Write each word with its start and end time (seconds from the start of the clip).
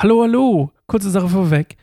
Hallo, 0.00 0.22
hallo. 0.22 0.70
Kurze 0.86 1.10
Sache 1.10 1.28
vorweg. 1.28 1.76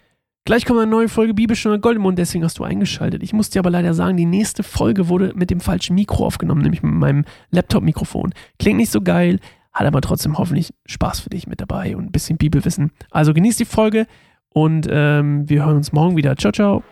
Gleich 0.46 0.64
kommt 0.64 0.80
eine 0.80 0.90
neue 0.90 1.10
Folge 1.10 1.34
Bibelstunde 1.34 1.82
Goldemund, 1.82 2.18
deswegen 2.18 2.46
hast 2.46 2.58
du 2.58 2.64
eingeschaltet. 2.64 3.22
Ich 3.22 3.34
muss 3.34 3.50
dir 3.50 3.60
aber 3.60 3.72
leider 3.72 3.94
sagen, 3.94 4.16
die 4.16 4.24
nächste 4.24 4.64
Folge 4.64 5.10
wurde 5.10 5.34
mit 5.36 5.50
dem 5.50 5.60
falschen 5.60 5.96
Mikro 5.96 6.26
aufgenommen, 6.26 6.62
nämlich 6.62 6.82
mit 6.82 6.94
meinem 6.94 7.26
Laptop-Mikrofon. 7.52 8.34
Klingt 8.58 8.78
nicht 8.78 8.94
so 8.94 9.02
geil, 9.02 9.42
hat 9.74 9.86
aber 9.86 10.00
trotzdem 10.00 10.38
hoffentlich 10.38 10.74
Spaß 10.86 11.20
für 11.20 11.30
dich 11.30 11.46
mit 11.46 11.60
dabei 11.60 11.98
und 11.98 12.06
ein 12.06 12.12
bisschen 12.14 12.38
Bibelwissen. 12.38 12.94
Also 13.12 13.34
genieß 13.34 13.58
die 13.58 13.66
Folge 13.66 14.08
und 14.48 14.88
ähm, 14.90 15.50
wir 15.50 15.66
hören 15.66 15.76
uns 15.76 15.92
morgen 15.92 16.16
wieder. 16.16 16.38
Ciao, 16.38 16.54
ciao. 16.54 16.84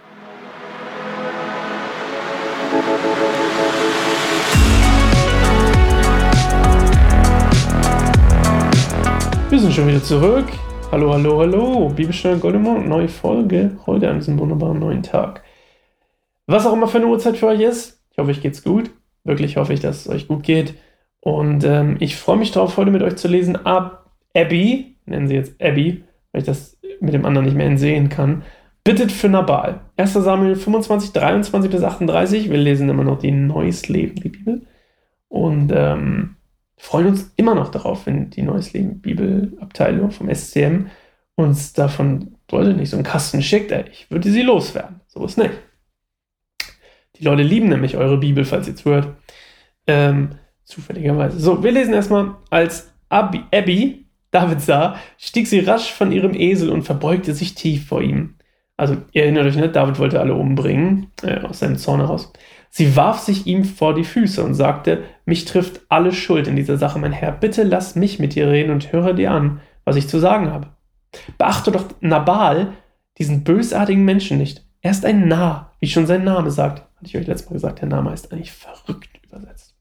Wir 9.50 9.60
sind 9.60 9.72
schon 9.72 9.88
wieder 9.88 10.04
zurück. 10.04 10.48
Hallo, 10.94 11.12
hallo, 11.12 11.40
hallo. 11.40 11.90
Bibelstunde 11.90 12.38
Goldemond, 12.38 12.88
neue 12.88 13.08
Folge. 13.08 13.76
Heute 13.88 14.12
an 14.12 14.20
diesem 14.20 14.38
wunderbaren 14.38 14.78
neuen 14.78 15.02
Tag. 15.02 15.42
Was 16.46 16.68
auch 16.68 16.74
immer 16.74 16.88
für 16.88 17.00
eine 17.00 17.08
Uhrzeit 17.08 17.36
für 17.36 17.48
euch 17.48 17.62
ist. 17.62 18.00
Ich 18.12 18.20
hoffe, 18.20 18.30
euch 18.30 18.44
geht's 18.44 18.64
gut. 18.64 18.92
Wirklich 19.24 19.58
hoffe 19.58 19.74
ich, 19.74 19.80
dass 19.80 20.02
es 20.02 20.08
euch 20.08 20.28
gut 20.28 20.44
geht. 20.44 20.76
Und 21.20 21.64
ähm, 21.64 21.98
ich 22.00 22.16
freue 22.16 22.38
mich 22.38 22.52
darauf, 22.52 22.78
heute 22.78 22.92
mit 22.92 23.02
euch 23.02 23.16
zu 23.16 23.28
lesen. 23.28 23.56
Ab 23.66 24.12
Abby, 24.36 24.96
nennen 25.08 25.28
sie 25.28 25.34
jetzt 25.34 25.60
Abby, 25.60 26.04
weil 26.32 26.42
ich 26.42 26.46
das 26.46 26.78
mit 27.00 27.16
dem 27.16 27.26
anderen 27.26 27.48
nicht 27.48 27.58
mehr 27.58 27.66
entsehen 27.66 28.10
kann, 28.10 28.44
bittet 28.84 29.12
für 29.12 29.30
Nabal. 29.30 29.80
1. 29.98 30.14
Samuel 30.14 30.56
25, 30.56 31.12
23 31.12 31.72
bis 31.72 31.82
38. 31.82 32.52
Wir 32.52 32.58
lesen 32.60 32.88
immer 32.88 33.04
noch 33.04 33.18
die 33.18 33.32
Neues 33.32 33.90
Leben, 33.90 34.22
die 34.22 34.30
Bibel. 34.30 34.62
Und 35.28 35.74
ähm, 35.76 36.36
freuen 36.78 37.08
uns 37.08 37.32
immer 37.36 37.56
noch 37.56 37.70
darauf, 37.70 38.06
wenn 38.06 38.30
die 38.30 38.42
Neues 38.42 38.74
Leben 38.74 39.02
Bibelabteilung 39.02 40.12
vom 40.12 40.34
SCM 40.34 40.88
uns 41.36 41.74
davon, 41.74 42.36
wollte 42.50 42.74
nicht, 42.74 42.90
so 42.90 42.98
einen 42.98 43.06
Kasten 43.06 43.42
schickt. 43.42 43.72
Ey, 43.72 43.86
ich 43.92 44.12
würde 44.12 44.30
sie 44.30 44.42
loswerden. 44.42 45.02
So 45.08 45.26
ist 45.26 45.38
nicht. 45.38 45.54
Die 47.16 47.24
Leute 47.24 47.44
lieben 47.44 47.70
nämlich 47.70 47.98
eure 47.98 48.18
Bibel, 48.18 48.46
falls 48.46 48.68
ihr 48.68 48.76
zuhört. 48.76 49.16
Ähm, 49.88 50.36
zufälligerweise. 50.64 51.40
So, 51.40 51.64
wir 51.64 51.72
lesen 51.72 51.94
erstmal, 51.94 52.36
als 52.50 52.92
Abby, 53.10 53.44
Abby 53.52 54.04
David 54.34 54.62
sah, 54.62 54.98
stieg 55.20 55.48
sie 55.48 55.60
rasch 55.60 55.92
von 55.92 56.12
ihrem 56.12 56.34
Esel 56.34 56.70
und 56.70 56.82
verbeugte 56.82 57.36
sich 57.36 57.54
tief 57.54 57.88
vor 57.88 58.02
ihm. 58.02 58.36
Also, 58.78 58.98
ihr 59.12 59.24
erinnert 59.24 59.46
euch, 59.46 59.56
ne? 59.56 59.70
David 59.70 60.00
wollte 60.00 60.20
alle 60.20 60.34
umbringen, 60.34 61.12
äh, 61.22 61.42
aus 61.42 61.60
seinem 61.60 61.78
Zorn 61.78 62.00
heraus. 62.00 62.34
Sie 62.70 62.96
warf 62.96 63.20
sich 63.20 63.46
ihm 63.46 63.66
vor 63.66 63.94
die 63.94 64.04
Füße 64.04 64.44
und 64.44 64.56
sagte, 64.56 65.04
mich 65.26 65.46
trifft 65.46 65.82
alle 65.90 66.12
Schuld 66.12 66.48
in 66.48 66.56
dieser 66.56 66.78
Sache, 66.78 66.98
mein 66.98 67.12
Herr. 67.12 67.32
Bitte 67.32 67.62
lass 67.64 67.96
mich 67.96 68.18
mit 68.18 68.34
dir 68.34 68.50
reden 68.50 68.72
und 68.72 68.92
höre 68.92 69.14
dir 69.14 69.32
an, 69.32 69.62
was 69.86 69.96
ich 69.96 70.10
zu 70.10 70.18
sagen 70.18 70.52
habe. 70.52 70.70
Beachte 71.38 71.72
doch 71.72 71.86
Nabal, 72.02 72.74
diesen 73.20 73.44
bösartigen 73.44 74.04
Menschen 74.06 74.40
nicht. 74.40 74.66
Er 74.82 74.92
ist 74.92 75.06
ein 75.06 75.28
Narr, 75.28 75.72
wie 75.80 75.88
schon 75.88 76.08
sein 76.08 76.24
Name 76.24 76.50
sagt. 76.50 76.80
Hatte 76.98 77.06
ich 77.06 77.16
euch 77.16 77.28
letztes 77.28 77.50
Mal 77.50 77.54
gesagt, 77.54 77.82
der 77.82 77.90
Name 77.90 78.12
ist 78.12 78.34
eigentlich 78.34 78.52
verrückt 78.52 79.20
übersetzt. 79.24 79.76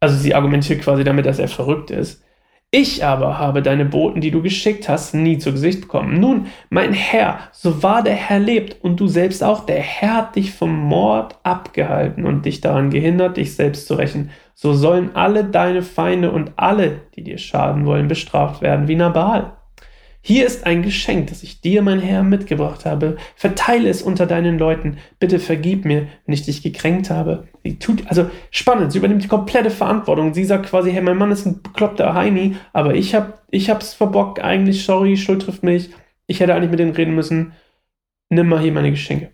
Also 0.00 0.16
sie 0.16 0.34
argumentiert 0.34 0.80
quasi 0.80 1.04
damit, 1.04 1.26
dass 1.26 1.38
er 1.38 1.48
verrückt 1.48 1.90
ist. 1.90 2.22
Ich 2.70 3.02
aber 3.02 3.38
habe 3.38 3.62
deine 3.62 3.86
Boten, 3.86 4.20
die 4.20 4.30
du 4.30 4.42
geschickt 4.42 4.90
hast, 4.90 5.14
nie 5.14 5.38
zu 5.38 5.52
Gesicht 5.52 5.80
bekommen. 5.80 6.20
Nun, 6.20 6.48
mein 6.68 6.92
Herr, 6.92 7.38
so 7.50 7.82
wahr 7.82 8.02
der 8.02 8.14
Herr 8.14 8.40
lebt 8.40 8.84
und 8.84 9.00
du 9.00 9.06
selbst 9.06 9.42
auch, 9.42 9.64
der 9.64 9.80
Herr 9.80 10.16
hat 10.16 10.36
dich 10.36 10.52
vom 10.52 10.78
Mord 10.78 11.38
abgehalten 11.44 12.26
und 12.26 12.44
dich 12.44 12.60
daran 12.60 12.90
gehindert, 12.90 13.38
dich 13.38 13.56
selbst 13.56 13.86
zu 13.86 13.94
rächen. 13.94 14.30
So 14.54 14.74
sollen 14.74 15.16
alle 15.16 15.44
deine 15.44 15.80
Feinde 15.80 16.30
und 16.30 16.52
alle, 16.56 17.00
die 17.16 17.24
dir 17.24 17.38
schaden 17.38 17.86
wollen, 17.86 18.06
bestraft 18.06 18.60
werden 18.60 18.86
wie 18.86 18.96
Nabal. 18.96 19.57
Hier 20.28 20.44
ist 20.44 20.66
ein 20.66 20.82
Geschenk, 20.82 21.28
das 21.28 21.42
ich 21.42 21.62
dir, 21.62 21.80
mein 21.80 22.02
Herr, 22.02 22.22
mitgebracht 22.22 22.84
habe. 22.84 23.16
Verteile 23.34 23.88
es 23.88 24.02
unter 24.02 24.26
deinen 24.26 24.58
Leuten. 24.58 24.98
Bitte 25.18 25.38
vergib 25.38 25.86
mir, 25.86 26.06
wenn 26.26 26.34
ich 26.34 26.42
dich 26.42 26.62
gekränkt 26.62 27.08
habe. 27.08 27.48
Sie 27.64 27.78
tut, 27.78 28.06
also 28.08 28.30
spannend, 28.50 28.92
sie 28.92 28.98
übernimmt 28.98 29.24
die 29.24 29.28
komplette 29.28 29.70
Verantwortung. 29.70 30.34
Sie 30.34 30.44
sagt 30.44 30.66
quasi, 30.66 30.92
hey, 30.92 31.00
mein 31.00 31.16
Mann 31.16 31.30
ist 31.30 31.46
ein 31.46 31.62
bekloppter 31.62 32.12
Heini, 32.12 32.56
aber 32.74 32.94
ich 32.94 33.14
hab, 33.14 33.42
ich 33.50 33.70
hab's 33.70 33.94
verbockt, 33.94 34.38
eigentlich, 34.38 34.84
sorry, 34.84 35.16
Schuld 35.16 35.40
trifft 35.40 35.62
mich. 35.62 35.88
Ich 36.26 36.40
hätte 36.40 36.54
eigentlich 36.54 36.72
mit 36.72 36.80
denen 36.80 36.92
reden 36.92 37.14
müssen. 37.14 37.54
Nimm 38.28 38.50
mal 38.50 38.60
hier 38.60 38.72
meine 38.72 38.90
Geschenke. 38.90 39.32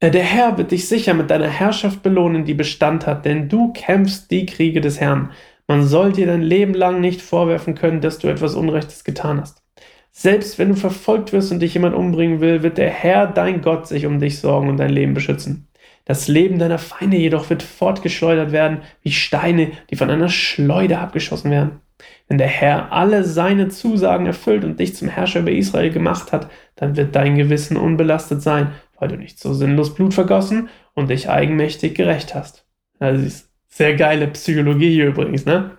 Äh, 0.00 0.10
der 0.10 0.24
Herr 0.24 0.58
wird 0.58 0.72
dich 0.72 0.88
sicher 0.88 1.14
mit 1.14 1.30
deiner 1.30 1.46
Herrschaft 1.46 2.02
belohnen, 2.02 2.44
die 2.44 2.54
Bestand 2.54 3.06
hat, 3.06 3.24
denn 3.24 3.48
du 3.48 3.72
kämpfst 3.72 4.28
die 4.32 4.44
Kriege 4.44 4.80
des 4.80 4.98
Herrn. 5.00 5.30
Man 5.68 5.86
soll 5.86 6.12
dir 6.12 6.26
dein 6.26 6.40
Leben 6.40 6.72
lang 6.72 7.02
nicht 7.02 7.20
vorwerfen 7.20 7.74
können, 7.74 8.00
dass 8.00 8.18
du 8.18 8.28
etwas 8.28 8.54
Unrechtes 8.54 9.04
getan 9.04 9.38
hast. 9.40 9.62
Selbst 10.10 10.58
wenn 10.58 10.70
du 10.70 10.74
verfolgt 10.74 11.32
wirst 11.32 11.52
und 11.52 11.60
dich 11.60 11.74
jemand 11.74 11.94
umbringen 11.94 12.40
will, 12.40 12.62
wird 12.62 12.78
der 12.78 12.88
Herr, 12.88 13.26
dein 13.26 13.60
Gott, 13.60 13.86
sich 13.86 14.06
um 14.06 14.18
dich 14.18 14.40
sorgen 14.40 14.70
und 14.70 14.78
dein 14.78 14.90
Leben 14.90 15.12
beschützen. 15.12 15.68
Das 16.06 16.26
Leben 16.26 16.58
deiner 16.58 16.78
Feinde 16.78 17.18
jedoch 17.18 17.50
wird 17.50 17.62
fortgeschleudert 17.62 18.50
werden, 18.50 18.78
wie 19.02 19.12
Steine, 19.12 19.72
die 19.90 19.96
von 19.96 20.08
einer 20.08 20.30
Schleuder 20.30 21.00
abgeschossen 21.00 21.50
werden. 21.50 21.82
Wenn 22.28 22.38
der 22.38 22.46
Herr 22.46 22.92
alle 22.92 23.22
seine 23.24 23.68
Zusagen 23.68 24.24
erfüllt 24.24 24.64
und 24.64 24.80
dich 24.80 24.96
zum 24.96 25.08
Herrscher 25.08 25.40
über 25.40 25.52
Israel 25.52 25.90
gemacht 25.90 26.32
hat, 26.32 26.50
dann 26.76 26.96
wird 26.96 27.14
dein 27.14 27.36
Gewissen 27.36 27.76
unbelastet 27.76 28.40
sein, 28.40 28.72
weil 28.98 29.08
du 29.08 29.16
nicht 29.16 29.38
so 29.38 29.52
sinnlos 29.52 29.94
Blut 29.94 30.14
vergossen 30.14 30.70
und 30.94 31.10
dich 31.10 31.28
eigenmächtig 31.28 31.94
gerecht 31.94 32.34
hast. 32.34 32.66
Also 32.98 33.22
siehst 33.22 33.47
sehr 33.68 33.94
geile 33.94 34.28
Psychologie 34.28 34.90
hier 34.90 35.08
übrigens, 35.08 35.46
ne? 35.46 35.76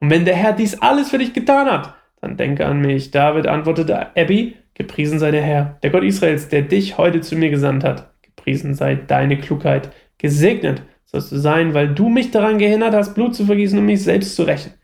Und 0.00 0.10
wenn 0.10 0.24
der 0.24 0.36
Herr 0.36 0.52
dies 0.52 0.80
alles 0.80 1.10
für 1.10 1.18
dich 1.18 1.32
getan 1.32 1.66
hat, 1.66 1.94
dann 2.20 2.36
denke 2.36 2.66
an 2.66 2.80
mich. 2.80 3.10
David 3.10 3.46
antwortete 3.46 4.16
Abby, 4.16 4.56
gepriesen 4.74 5.18
sei 5.18 5.30
der 5.30 5.42
Herr, 5.42 5.78
der 5.82 5.90
Gott 5.90 6.04
Israels, 6.04 6.48
der 6.48 6.62
dich 6.62 6.98
heute 6.98 7.20
zu 7.20 7.36
mir 7.36 7.50
gesandt 7.50 7.84
hat. 7.84 8.12
Gepriesen 8.22 8.74
sei 8.74 8.94
deine 8.94 9.38
Klugheit. 9.38 9.90
Gesegnet 10.18 10.82
sollst 11.04 11.32
du 11.32 11.36
sein, 11.36 11.74
weil 11.74 11.94
du 11.94 12.08
mich 12.08 12.30
daran 12.30 12.58
gehindert 12.58 12.94
hast, 12.94 13.14
Blut 13.14 13.34
zu 13.34 13.46
vergießen 13.46 13.78
und 13.78 13.86
mich 13.86 14.02
selbst 14.02 14.36
zu 14.36 14.42
rächen. 14.42 14.74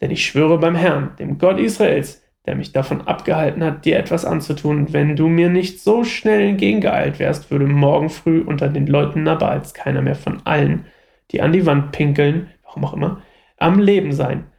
Denn 0.00 0.10
ich 0.10 0.24
schwöre 0.24 0.58
beim 0.58 0.74
Herrn, 0.74 1.16
dem 1.18 1.38
Gott 1.38 1.58
Israels, 1.58 2.22
der 2.46 2.54
mich 2.54 2.72
davon 2.72 3.02
abgehalten 3.02 3.62
hat, 3.62 3.84
dir 3.84 3.98
etwas 3.98 4.24
anzutun, 4.24 4.92
wenn 4.92 5.16
du 5.16 5.28
mir 5.28 5.50
nicht 5.50 5.80
so 5.80 6.04
schnell 6.04 6.40
entgegengeeilt 6.40 7.18
wärst, 7.18 7.50
würde 7.50 7.66
morgen 7.66 8.08
früh 8.08 8.40
unter 8.40 8.68
den 8.68 8.86
Leuten 8.86 9.22
Nabals 9.22 9.74
keiner 9.74 10.02
mehr 10.02 10.14
von 10.14 10.40
allen, 10.44 10.86
die 11.30 11.42
an 11.42 11.52
die 11.52 11.66
Wand 11.66 11.92
pinkeln, 11.92 12.50
warum 12.64 12.84
auch 12.84 12.92
immer, 12.94 13.22
am 13.56 13.78
Leben 13.78 14.12
sein. 14.12 14.50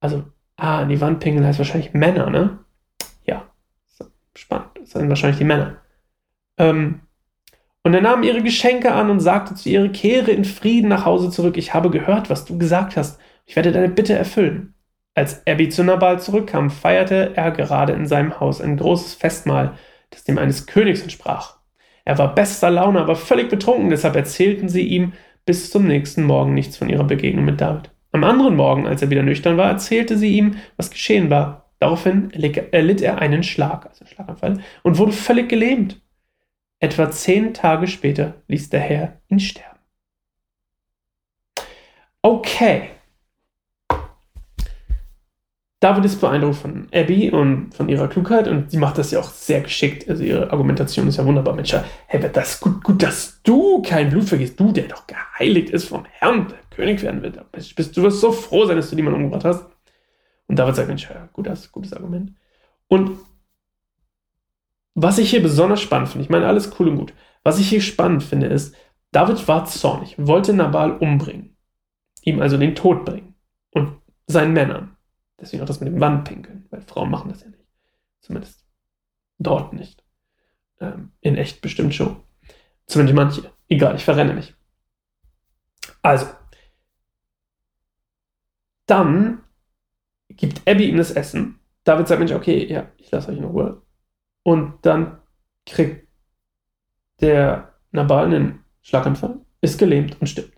Also, 0.00 0.24
ah, 0.56 0.80
an 0.80 0.88
die 0.88 1.00
Wand 1.00 1.20
pinkeln 1.20 1.46
heißt 1.46 1.58
wahrscheinlich 1.58 1.94
Männer, 1.94 2.30
ne? 2.30 2.58
Ja, 3.24 3.50
spannend. 4.34 4.70
Das 4.80 4.90
sind 4.90 5.08
wahrscheinlich 5.08 5.38
die 5.38 5.44
Männer. 5.44 5.78
Ähm, 6.56 7.00
und 7.82 7.94
er 7.94 8.02
nahm 8.02 8.22
ihre 8.22 8.42
Geschenke 8.42 8.92
an 8.92 9.10
und 9.10 9.20
sagte 9.20 9.54
zu 9.54 9.68
ihr, 9.68 9.88
kehre 9.90 10.30
in 10.30 10.44
Frieden 10.44 10.88
nach 10.88 11.04
Hause 11.04 11.30
zurück. 11.30 11.56
Ich 11.56 11.74
habe 11.74 11.90
gehört, 11.90 12.28
was 12.28 12.44
du 12.44 12.58
gesagt 12.58 12.96
hast. 12.96 13.18
Ich 13.46 13.56
werde 13.56 13.72
deine 13.72 13.88
Bitte 13.88 14.14
erfüllen. 14.14 14.74
Als 15.14 15.46
Abby 15.46 15.68
zu 15.68 15.82
Nabal 15.82 16.20
zurückkam, 16.20 16.70
feierte 16.70 17.32
er 17.34 17.50
gerade 17.50 17.92
in 17.92 18.06
seinem 18.06 18.38
Haus 18.38 18.60
ein 18.60 18.76
großes 18.76 19.14
Festmahl, 19.14 19.74
das 20.10 20.24
dem 20.24 20.38
eines 20.38 20.66
Königs 20.66 21.02
entsprach. 21.02 21.56
Er 22.04 22.18
war 22.18 22.34
bester 22.34 22.70
Laune, 22.70 23.00
aber 23.00 23.16
völlig 23.16 23.48
betrunken, 23.48 23.90
deshalb 23.90 24.16
erzählten 24.16 24.68
sie 24.68 24.82
ihm, 24.82 25.12
bis 25.48 25.70
zum 25.70 25.86
nächsten 25.86 26.24
Morgen 26.24 26.52
nichts 26.52 26.76
von 26.76 26.90
ihrer 26.90 27.04
Begegnung 27.04 27.46
mit 27.46 27.62
David. 27.62 27.90
Am 28.12 28.22
anderen 28.22 28.54
Morgen, 28.54 28.86
als 28.86 29.00
er 29.00 29.08
wieder 29.08 29.22
nüchtern 29.22 29.56
war, 29.56 29.70
erzählte 29.70 30.18
sie 30.18 30.36
ihm, 30.36 30.56
was 30.76 30.90
geschehen 30.90 31.30
war. 31.30 31.72
Daraufhin 31.78 32.30
erlitt 32.32 33.00
er 33.00 33.16
einen 33.22 33.42
Schlag, 33.42 33.86
also 33.86 34.04
einen 34.04 34.12
Schlaganfall, 34.12 34.60
und 34.82 34.98
wurde 34.98 35.12
völlig 35.12 35.48
gelähmt. 35.48 36.02
Etwa 36.80 37.10
zehn 37.10 37.54
Tage 37.54 37.86
später 37.86 38.42
ließ 38.48 38.68
der 38.68 38.80
Herr 38.80 39.22
ihn 39.28 39.40
sterben. 39.40 39.78
Okay. 42.20 42.90
David 45.80 46.04
ist 46.06 46.20
beeindruckt 46.20 46.56
von 46.56 46.88
Abby 46.92 47.30
und 47.30 47.72
von 47.72 47.88
ihrer 47.88 48.08
Klugheit 48.08 48.48
und 48.48 48.70
sie 48.70 48.78
macht 48.78 48.98
das 48.98 49.12
ja 49.12 49.20
auch 49.20 49.30
sehr 49.30 49.60
geschickt. 49.60 50.08
Also 50.08 50.24
ihre 50.24 50.50
Argumentation 50.50 51.06
ist 51.06 51.18
ja 51.18 51.24
wunderbar. 51.24 51.54
Mensch, 51.54 51.72
hey, 52.06 52.30
das 52.32 52.58
gut, 52.58 52.82
gut, 52.82 53.02
dass 53.02 53.40
du 53.44 53.80
kein 53.82 54.10
Blut 54.10 54.24
vergisst. 54.24 54.58
Du, 54.58 54.72
der 54.72 54.88
doch 54.88 55.06
geheiligt 55.06 55.70
ist 55.70 55.88
vom 55.88 56.04
Herrn, 56.04 56.48
der 56.48 56.58
König 56.70 57.02
werden 57.02 57.22
wird. 57.22 57.40
Bist, 57.52 57.96
du 57.96 58.02
wirst 58.02 58.20
so 58.20 58.32
froh 58.32 58.64
sein, 58.66 58.76
dass 58.76 58.90
du 58.90 58.96
niemanden 58.96 59.22
umgebracht 59.22 59.44
hast. 59.44 59.66
Und 60.48 60.58
David 60.58 60.74
sagt, 60.74 60.88
Mensch, 60.88 61.08
ja, 61.08 61.28
gutes, 61.32 61.70
gutes 61.70 61.92
Argument. 61.92 62.32
Und 62.88 63.18
was 64.94 65.18
ich 65.18 65.30
hier 65.30 65.42
besonders 65.42 65.80
spannend 65.80 66.08
finde, 66.08 66.24
ich 66.24 66.30
meine, 66.30 66.46
alles 66.46 66.72
cool 66.80 66.88
und 66.88 66.96
gut. 66.96 67.14
Was 67.44 67.60
ich 67.60 67.68
hier 67.68 67.80
spannend 67.80 68.24
finde, 68.24 68.48
ist, 68.48 68.74
David 69.12 69.46
war 69.46 69.64
zornig, 69.64 70.16
wollte 70.18 70.52
Nabal 70.52 70.96
umbringen. 70.96 71.56
Ihm 72.22 72.40
also 72.40 72.56
den 72.56 72.74
Tod 72.74 73.04
bringen. 73.04 73.34
Und 73.70 73.98
seinen 74.26 74.54
Männern. 74.54 74.97
Deswegen 75.40 75.62
auch 75.62 75.66
das 75.66 75.80
mit 75.80 75.92
dem 75.92 76.00
Wandpinkeln, 76.00 76.66
weil 76.70 76.82
Frauen 76.82 77.10
machen 77.10 77.30
das 77.30 77.42
ja 77.42 77.48
nicht. 77.48 77.64
Zumindest 78.20 78.66
dort 79.38 79.72
nicht. 79.72 80.04
Ähm, 80.80 81.12
in 81.20 81.36
echt 81.36 81.60
bestimmt 81.60 81.94
schon. 81.94 82.22
Zumindest 82.86 83.16
manche. 83.16 83.52
Egal, 83.68 83.96
ich 83.96 84.04
verrenne 84.04 84.34
mich. 84.34 84.54
Also. 86.02 86.26
Dann 88.86 89.44
gibt 90.28 90.66
Abby 90.66 90.88
ihm 90.88 90.96
das 90.96 91.10
Essen. 91.10 91.60
David 91.84 92.08
sagt, 92.08 92.18
Mensch, 92.18 92.32
okay, 92.32 92.66
ja, 92.66 92.90
ich 92.96 93.10
lasse 93.10 93.30
euch 93.30 93.38
in 93.38 93.44
Ruhe. 93.44 93.82
Und 94.42 94.84
dann 94.84 95.20
kriegt 95.66 96.08
der 97.20 97.74
Nabal 97.90 98.26
einen 98.26 98.64
Schlaganfall, 98.82 99.40
ist 99.60 99.78
gelähmt 99.78 100.20
und 100.20 100.26
stirbt. 100.26 100.57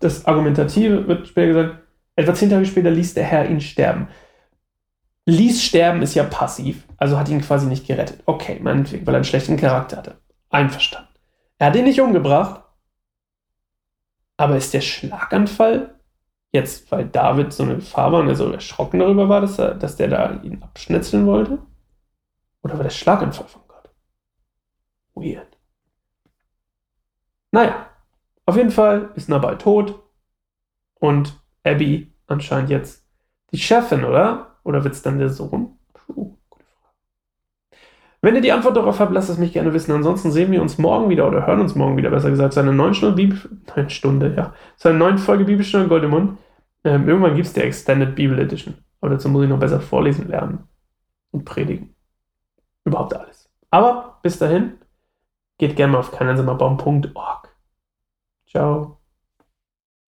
Das 0.00 0.26
Argumentative 0.26 1.06
wird 1.06 1.28
später 1.28 1.46
gesagt, 1.46 1.82
etwa 2.16 2.34
zehn 2.34 2.50
Tage 2.50 2.66
später 2.66 2.90
ließ 2.90 3.14
der 3.14 3.24
Herr 3.24 3.48
ihn 3.48 3.60
sterben. 3.60 4.08
Ließ 5.26 5.62
sterben 5.62 6.02
ist 6.02 6.14
ja 6.14 6.24
passiv, 6.24 6.84
also 6.96 7.18
hat 7.18 7.28
ihn 7.28 7.42
quasi 7.42 7.66
nicht 7.66 7.86
gerettet. 7.86 8.22
Okay, 8.26 8.58
meinetwegen, 8.62 9.06
weil 9.06 9.14
er 9.14 9.18
einen 9.18 9.24
schlechten 9.24 9.56
Charakter 9.56 9.98
hatte. 9.98 10.18
Einverstanden. 10.48 11.10
Er 11.58 11.68
hat 11.68 11.76
ihn 11.76 11.84
nicht 11.84 12.00
umgebracht, 12.00 12.62
aber 14.36 14.56
ist 14.56 14.72
der 14.72 14.80
Schlaganfall 14.80 15.94
jetzt, 16.52 16.90
weil 16.90 17.06
David 17.06 17.52
so 17.52 17.64
eine 17.64 17.76
Gefahr 17.76 18.12
war 18.12 18.34
so 18.34 18.50
erschrocken 18.50 19.00
darüber 19.00 19.28
war, 19.28 19.40
dass, 19.40 19.58
er, 19.58 19.74
dass 19.74 19.96
der 19.96 20.08
da 20.08 20.40
ihn 20.42 20.62
abschnetzeln 20.62 21.26
wollte? 21.26 21.58
Oder 22.62 22.76
war 22.76 22.84
der 22.84 22.90
Schlaganfall 22.90 23.48
von 23.48 23.62
Gott? 23.68 23.90
Weird. 25.14 25.58
Naja, 27.50 27.87
auf 28.48 28.56
jeden 28.56 28.70
Fall 28.70 29.10
ist 29.14 29.28
Nabal 29.28 29.58
tot 29.58 30.02
und 30.98 31.38
Abby 31.64 32.10
anscheinend 32.26 32.70
jetzt 32.70 33.06
die 33.52 33.58
Chefin, 33.58 34.04
oder? 34.04 34.56
Oder 34.64 34.84
wird 34.84 34.94
es 34.94 35.02
dann 35.02 35.18
der 35.18 35.28
Sohn? 35.28 35.76
Puh, 35.92 36.34
gute 36.48 36.64
Frage. 36.64 36.94
Wenn 38.22 38.36
ihr 38.36 38.40
die 38.40 38.52
Antwort 38.52 38.78
darauf 38.78 39.00
habt, 39.00 39.12
lasst 39.12 39.28
es 39.28 39.36
mich 39.36 39.52
gerne 39.52 39.74
wissen. 39.74 39.92
Ansonsten 39.92 40.32
sehen 40.32 40.50
wir 40.50 40.62
uns 40.62 40.78
morgen 40.78 41.10
wieder 41.10 41.28
oder 41.28 41.46
hören 41.46 41.60
uns 41.60 41.74
morgen 41.74 41.98
wieder, 41.98 42.08
besser 42.08 42.30
gesagt, 42.30 42.54
zu 42.54 42.60
einer 42.60 42.72
neuen 42.72 43.14
Bibel, 43.14 43.38
neun 43.76 43.90
Stunde, 43.90 44.32
ja, 44.34 44.54
zu 44.78 44.88
einer 44.88 45.18
Folge 45.18 45.44
Bibelstunde 45.44 45.86
Goldemund. 45.86 46.38
Ähm, 46.84 47.06
irgendwann 47.06 47.34
gibt 47.34 47.48
es 47.48 47.52
die 47.52 47.60
Extended 47.60 48.14
Bible 48.14 48.40
Edition. 48.40 48.78
Aber 49.02 49.10
dazu 49.10 49.28
muss 49.28 49.44
ich 49.44 49.50
noch 49.50 49.60
besser 49.60 49.82
vorlesen 49.82 50.26
lernen 50.26 50.66
und 51.32 51.44
predigen. 51.44 51.94
Überhaupt 52.86 53.14
alles. 53.14 53.50
Aber 53.70 54.20
bis 54.22 54.38
dahin, 54.38 54.78
geht 55.58 55.76
gerne 55.76 55.92
mal 55.92 55.98
auf 55.98 56.12
keineinsamerbaum.org. 56.12 57.47
Ciao. 58.48 58.97